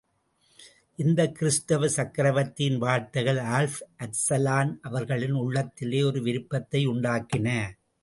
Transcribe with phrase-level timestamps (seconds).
[0.99, 7.47] இந்தக் கிறிஸ்தவச் சக்கரவர்த்தியின் வார்த்தைகள் ஆல்ப் அர்சலான் அவர்களின் உள்ளத்திலே ஒரு விருப்பத்தை உண்டாக்கின.